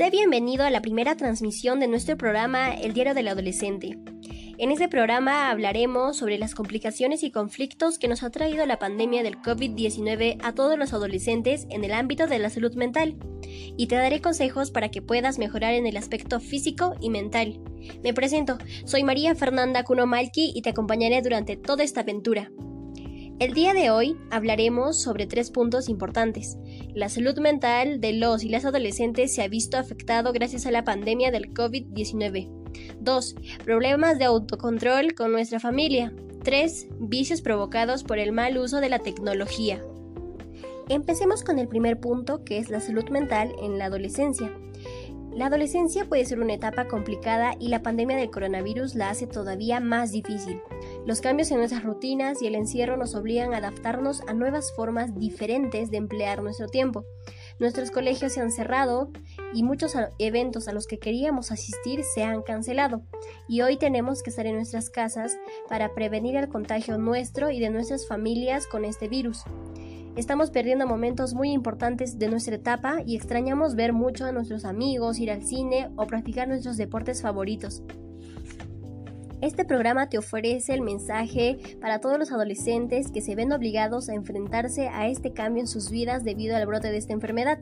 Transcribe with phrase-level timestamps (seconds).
[0.00, 3.98] Sé bienvenido a la primera transmisión de nuestro programa El Diario del Adolescente.
[4.56, 9.22] En este programa hablaremos sobre las complicaciones y conflictos que nos ha traído la pandemia
[9.22, 13.18] del COVID-19 a todos los adolescentes en el ámbito de la salud mental
[13.76, 17.60] y te daré consejos para que puedas mejorar en el aspecto físico y mental.
[18.02, 22.50] Me presento, soy María Fernanda Cuno Malki y te acompañaré durante toda esta aventura.
[23.40, 26.58] El día de hoy hablaremos sobre tres puntos importantes.
[26.92, 30.84] La salud mental de los y las adolescentes se ha visto afectado gracias a la
[30.84, 32.50] pandemia del COVID-19.
[33.00, 33.34] 2.
[33.64, 36.12] Problemas de autocontrol con nuestra familia.
[36.44, 36.88] 3.
[36.98, 39.82] Vicios provocados por el mal uso de la tecnología.
[40.90, 44.52] Empecemos con el primer punto que es la salud mental en la adolescencia.
[45.32, 49.80] La adolescencia puede ser una etapa complicada y la pandemia del coronavirus la hace todavía
[49.80, 50.60] más difícil.
[51.06, 55.18] Los cambios en nuestras rutinas y el encierro nos obligan a adaptarnos a nuevas formas
[55.18, 57.04] diferentes de emplear nuestro tiempo.
[57.58, 59.10] Nuestros colegios se han cerrado
[59.54, 63.02] y muchos eventos a los que queríamos asistir se han cancelado.
[63.48, 65.36] Y hoy tenemos que estar en nuestras casas
[65.68, 69.44] para prevenir el contagio nuestro y de nuestras familias con este virus.
[70.16, 75.18] Estamos perdiendo momentos muy importantes de nuestra etapa y extrañamos ver mucho a nuestros amigos,
[75.18, 77.82] ir al cine o practicar nuestros deportes favoritos.
[79.42, 84.14] Este programa te ofrece el mensaje para todos los adolescentes que se ven obligados a
[84.14, 87.58] enfrentarse a este cambio en sus vidas debido al brote de esta enfermedad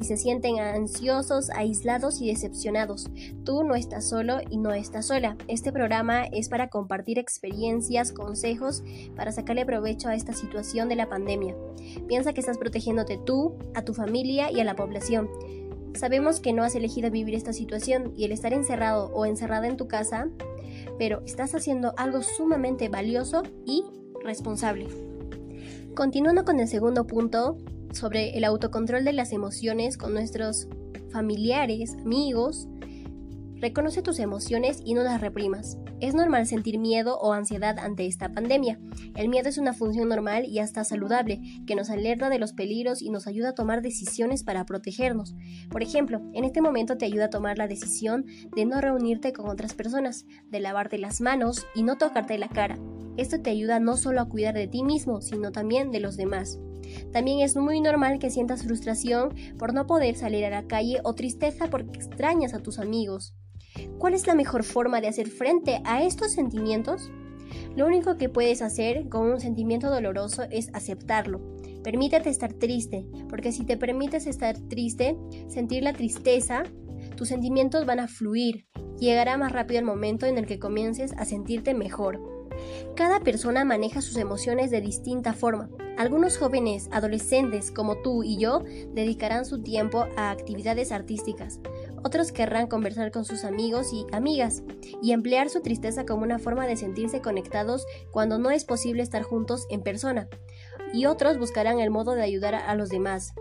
[0.00, 3.10] y se sienten ansiosos, aislados y decepcionados.
[3.44, 5.36] Tú no estás solo y no estás sola.
[5.46, 8.82] Este programa es para compartir experiencias, consejos,
[9.14, 11.54] para sacarle provecho a esta situación de la pandemia.
[12.08, 15.28] Piensa que estás protegiéndote tú, a tu familia y a la población.
[15.94, 19.76] Sabemos que no has elegido vivir esta situación y el estar encerrado o encerrada en
[19.76, 20.28] tu casa
[20.98, 23.84] pero estás haciendo algo sumamente valioso y
[24.22, 24.86] responsable.
[25.94, 27.56] Continuando con el segundo punto
[27.92, 30.68] sobre el autocontrol de las emociones con nuestros
[31.10, 32.68] familiares, amigos,
[33.60, 35.76] Reconoce tus emociones y no las reprimas.
[36.00, 38.80] Es normal sentir miedo o ansiedad ante esta pandemia.
[39.16, 43.02] El miedo es una función normal y hasta saludable, que nos alerta de los peligros
[43.02, 45.34] y nos ayuda a tomar decisiones para protegernos.
[45.70, 48.24] Por ejemplo, en este momento te ayuda a tomar la decisión
[48.56, 52.78] de no reunirte con otras personas, de lavarte las manos y no tocarte la cara.
[53.18, 56.58] Esto te ayuda no solo a cuidar de ti mismo, sino también de los demás.
[57.12, 61.14] También es muy normal que sientas frustración por no poder salir a la calle o
[61.14, 63.34] tristeza porque extrañas a tus amigos.
[63.98, 67.10] ¿Cuál es la mejor forma de hacer frente a estos sentimientos?
[67.76, 71.40] Lo único que puedes hacer con un sentimiento doloroso es aceptarlo.
[71.82, 75.16] Permítete estar triste, porque si te permites estar triste,
[75.48, 76.62] sentir la tristeza,
[77.16, 78.66] tus sentimientos van a fluir.
[78.98, 82.20] Llegará más rápido el momento en el que comiences a sentirte mejor.
[82.94, 85.70] Cada persona maneja sus emociones de distinta forma.
[85.96, 88.62] Algunos jóvenes, adolescentes como tú y yo,
[88.94, 91.60] dedicarán su tiempo a actividades artísticas.
[92.02, 94.62] Otros querrán conversar con sus amigos y amigas
[95.02, 99.22] y emplear su tristeza como una forma de sentirse conectados cuando no es posible estar
[99.22, 100.28] juntos en persona.
[100.94, 103.32] Y otros buscarán el modo de ayudar a los demás.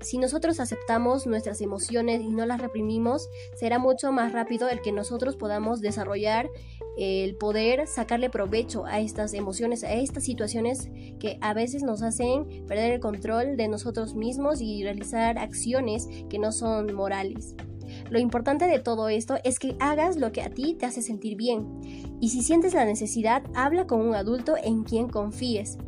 [0.00, 4.92] Si nosotros aceptamos nuestras emociones y no las reprimimos, será mucho más rápido el que
[4.92, 6.50] nosotros podamos desarrollar
[6.98, 12.66] el poder sacarle provecho a estas emociones, a estas situaciones que a veces nos hacen
[12.66, 17.56] perder el control de nosotros mismos y realizar acciones que no son morales.
[18.10, 21.36] Lo importante de todo esto es que hagas lo que a ti te hace sentir
[21.36, 21.66] bien.
[22.20, 25.78] Y si sientes la necesidad, habla con un adulto en quien confíes.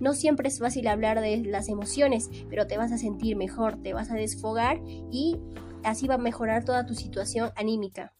[0.00, 3.94] No siempre es fácil hablar de las emociones, pero te vas a sentir mejor, te
[3.94, 4.80] vas a desfogar
[5.10, 5.38] y
[5.84, 8.12] así va a mejorar toda tu situación anímica.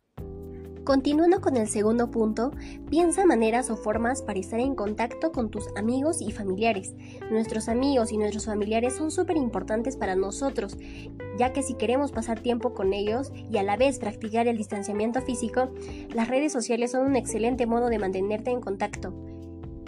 [0.84, 2.50] Continuando con el segundo punto,
[2.90, 6.94] piensa maneras o formas para estar en contacto con tus amigos y familiares.
[7.30, 10.76] Nuestros amigos y nuestros familiares son súper importantes para nosotros,
[11.38, 15.22] ya que si queremos pasar tiempo con ellos y a la vez practicar el distanciamiento
[15.22, 15.70] físico,
[16.12, 19.14] las redes sociales son un excelente modo de mantenerte en contacto.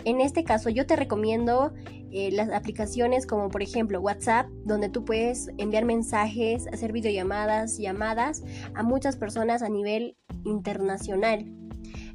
[0.05, 1.73] En este caso yo te recomiendo
[2.13, 8.45] eh, las aplicaciones como por ejemplo WhatsApp, donde tú puedes enviar mensajes, hacer videollamadas, llamadas
[8.75, 11.45] a muchas personas a nivel internacional.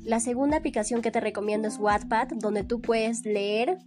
[0.03, 3.77] La segunda aplicación que te recomiendo es Wattpad, donde tú puedes leer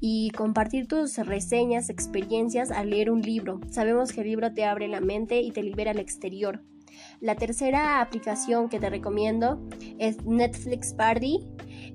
[0.00, 3.60] y compartir tus reseñas, experiencias al leer un libro.
[3.70, 6.62] Sabemos que el libro te abre la mente y te libera al exterior.
[7.20, 9.66] La tercera aplicación que te recomiendo
[9.98, 11.38] es Netflix Party.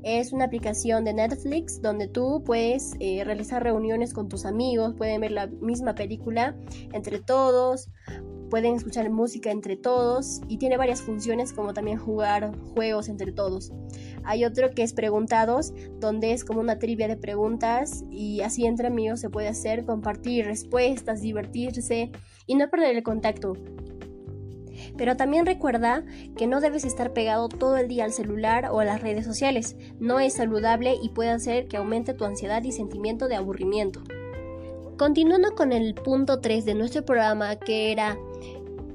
[0.03, 5.21] Es una aplicación de Netflix donde tú puedes eh, realizar reuniones con tus amigos, pueden
[5.21, 6.55] ver la misma película
[6.93, 7.89] entre todos,
[8.49, 13.71] pueden escuchar música entre todos y tiene varias funciones como también jugar juegos entre todos.
[14.23, 18.88] Hay otro que es preguntados, donde es como una trivia de preguntas y así entre
[18.88, 22.11] amigos se puede hacer, compartir respuestas, divertirse
[22.45, 23.53] y no perder el contacto.
[24.97, 26.03] Pero también recuerda
[26.38, 29.75] que no debes estar pegado todo el día al celular o a las redes sociales.
[30.00, 34.01] No es saludable y puede hacer que aumente tu ansiedad y sentimiento de aburrimiento.
[34.97, 38.17] Continuando con el punto 3 de nuestro programa que era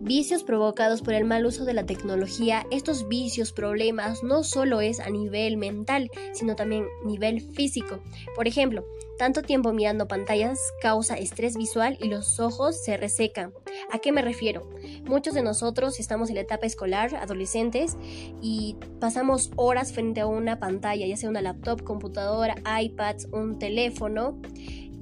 [0.03, 4.99] vicios provocados por el mal uso de la tecnología, estos vicios, problemas, no solo es
[4.99, 8.01] a nivel mental, sino también nivel físico.
[8.35, 8.85] Por ejemplo,
[9.17, 13.53] tanto tiempo mirando pantallas causa estrés visual y los ojos se resecan.
[13.93, 14.69] ¿A qué me refiero?
[15.05, 17.97] Muchos de nosotros estamos en la etapa escolar, adolescentes,
[18.41, 24.41] y pasamos horas frente a una pantalla, ya sea una laptop, computadora, iPad, un teléfono,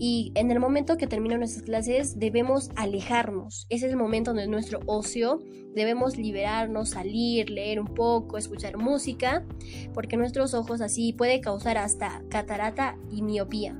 [0.02, 3.66] y en el momento que terminan nuestras clases debemos alejarnos.
[3.68, 5.40] Ese es el momento de nuestro ocio.
[5.74, 9.44] Debemos liberarnos, salir, leer un poco, escuchar música,
[9.92, 13.78] porque nuestros ojos así puede causar hasta catarata y miopía.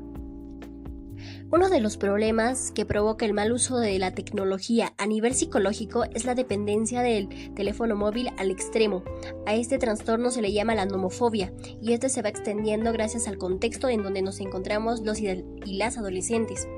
[1.52, 6.05] Uno de los problemas que provoca el mal uso de la tecnología a nivel psicológico
[6.05, 9.02] es la dependencia del teléfono móvil al extremo.
[9.47, 11.52] A este trastorno se le llama la nomofobia
[11.82, 15.99] y este se va extendiendo gracias al contexto en donde nos encontramos los y las
[15.99, 16.69] adolescentes,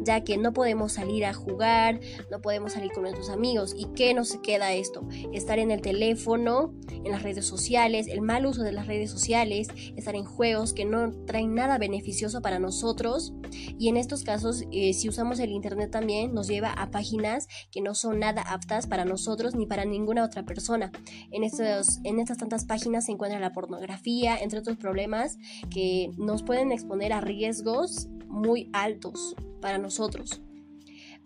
[0.00, 2.00] ya que no podemos salir a jugar,
[2.30, 3.74] no podemos salir con nuestros amigos.
[3.76, 5.06] ¿Y qué nos queda esto?
[5.34, 6.72] Estar en el teléfono,
[7.04, 10.86] en las redes sociales, el mal uso de las redes sociales, estar en juegos que
[10.86, 13.34] no traen nada beneficioso para nosotros
[13.78, 17.80] y en estos casos, eh, si usamos el Internet también, nos lleva a páginas que
[17.80, 20.90] no son nada aptas para nosotros ni para ninguna otra persona.
[21.30, 25.38] En, estos, en estas tantas páginas se encuentra la pornografía, entre otros problemas
[25.70, 30.42] que nos pueden exponer a riesgos muy altos para nosotros.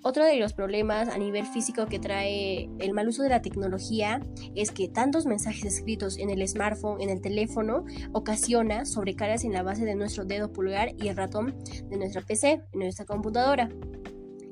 [0.02, 4.20] Otro de los problemas a nivel físico que trae el mal uso de la tecnología
[4.54, 9.62] es que tantos mensajes escritos en el smartphone, en el teléfono, ocasiona sobrecargas en la
[9.62, 11.56] base de nuestro dedo pulgar y el ratón
[11.88, 13.69] de nuestra PC, en nuestra computadora.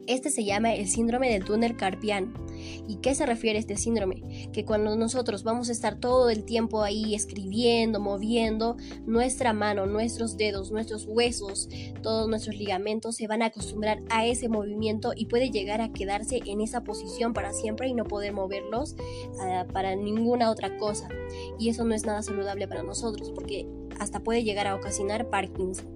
[0.06, 2.32] Este se llama el síndrome del túnel carpiano.
[2.86, 4.50] ¿Y qué se refiere a este síndrome?
[4.52, 10.36] Que cuando nosotros vamos a estar todo el tiempo ahí escribiendo, moviendo, nuestra mano, nuestros
[10.36, 11.68] dedos, nuestros huesos,
[12.02, 16.40] todos nuestros ligamentos se van a acostumbrar a ese movimiento y puede llegar a quedarse
[16.46, 18.96] en esa posición para siempre y no poder moverlos
[19.34, 21.08] uh, para ninguna otra cosa.
[21.58, 23.66] Y eso no es nada saludable para nosotros porque
[23.98, 25.93] hasta puede llegar a ocasionar Parkinson.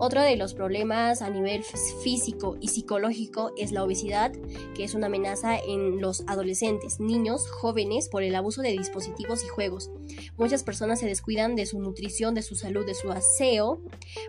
[0.00, 4.32] Otro de los problemas a nivel físico y psicológico es la obesidad,
[4.76, 9.48] que es una amenaza en los adolescentes, niños, jóvenes por el abuso de dispositivos y
[9.48, 9.90] juegos.
[10.36, 13.82] Muchas personas se descuidan de su nutrición, de su salud, de su aseo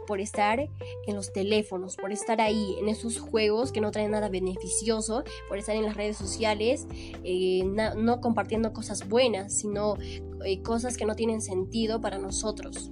[0.07, 4.27] por estar en los teléfonos, por estar ahí en esos juegos que no traen nada
[4.27, 6.87] beneficioso, por estar en las redes sociales,
[7.23, 9.97] eh, no compartiendo cosas buenas, sino
[10.43, 12.91] eh, cosas que no tienen sentido para nosotros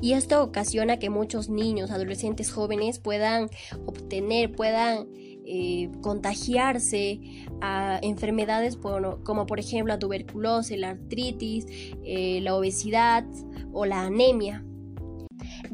[0.00, 3.48] y esto ocasiona que muchos niños, adolescentes, jóvenes puedan
[3.86, 5.08] obtener, puedan
[5.48, 7.20] eh, contagiarse
[7.60, 11.66] a enfermedades como por ejemplo la tuberculosis, la artritis,
[12.04, 13.24] eh, la obesidad
[13.72, 14.64] o la anemia.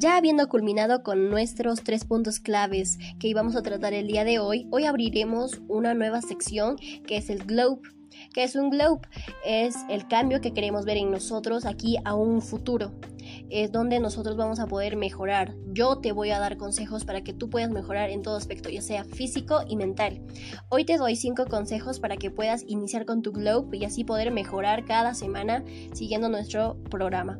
[0.03, 4.41] Ya habiendo culminado con nuestros tres puntos claves que íbamos a tratar el día de
[4.41, 6.75] hoy, hoy abriremos una nueva sección
[7.07, 7.83] que es el Globe.
[8.35, 9.03] que es un globe?
[9.47, 12.91] Es el cambio que queremos ver en nosotros aquí a un futuro
[13.49, 15.55] es donde nosotros vamos a poder mejorar.
[15.73, 18.83] Yo te voy a dar consejos para que tú puedas mejorar en todo aspecto, ya
[18.83, 20.21] sea físico y mental.
[20.69, 24.32] Hoy te doy 5 consejos para que puedas iniciar con tu Globe y así poder
[24.32, 27.39] mejorar cada semana siguiendo nuestro programa.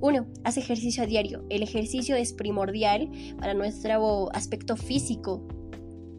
[0.00, 0.26] 1.
[0.44, 1.44] Haz ejercicio a diario.
[1.48, 5.46] El ejercicio es primordial para nuestro aspecto físico,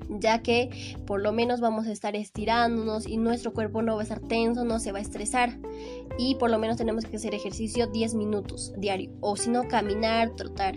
[0.09, 4.03] ya que por lo menos vamos a estar estirándonos y nuestro cuerpo no va a
[4.03, 5.57] estar tenso, no se va a estresar
[6.17, 10.35] y por lo menos tenemos que hacer ejercicio 10 minutos diario o si no caminar,
[10.35, 10.75] trotar.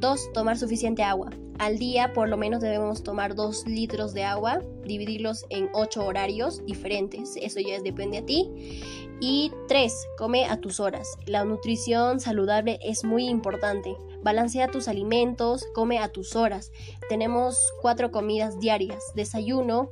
[0.00, 0.32] 2.
[0.34, 1.30] Tomar suficiente agua.
[1.58, 6.64] Al día por lo menos debemos tomar 2 litros de agua, dividirlos en 8 horarios
[6.66, 8.82] diferentes, eso ya depende a ti.
[9.20, 10.08] Y 3.
[10.18, 11.16] Come a tus horas.
[11.24, 13.96] La nutrición saludable es muy importante.
[14.22, 16.70] Balancea tus alimentos, come a tus horas.
[17.08, 19.90] Tenemos 4 comidas diarias, desayuno,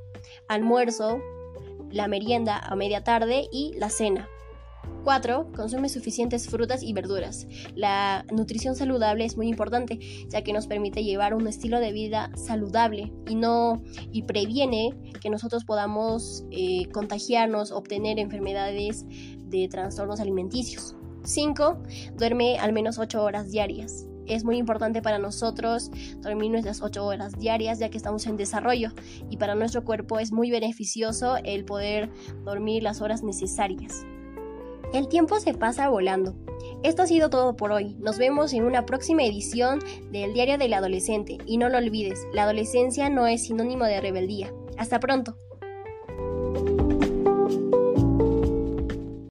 [0.48, 1.20] almuerzo,
[1.90, 4.28] la merienda a media tarde y la cena.
[5.04, 5.52] 4.
[5.54, 7.46] Consume suficientes frutas y verduras.
[7.74, 9.98] La nutrición saludable es muy importante,
[10.28, 15.30] ya que nos permite llevar un estilo de vida saludable y no y previene que
[15.30, 19.04] nosotros podamos eh, contagiarnos, obtener enfermedades
[19.44, 20.96] de trastornos alimenticios.
[21.22, 21.82] 5.
[22.16, 24.06] Duerme al menos 8 horas diarias.
[24.26, 28.90] Es muy importante para nosotros dormir nuestras 8 horas diarias ya que estamos en desarrollo
[29.28, 32.10] y para nuestro cuerpo es muy beneficioso el poder
[32.44, 34.06] dormir las horas necesarias.
[34.94, 36.36] El tiempo se pasa volando.
[36.84, 37.96] Esto ha sido todo por hoy.
[37.98, 39.80] Nos vemos en una próxima edición
[40.12, 41.38] del Diario del Adolescente.
[41.46, 44.54] Y no lo olvides, la adolescencia no es sinónimo de rebeldía.
[44.78, 45.36] Hasta pronto.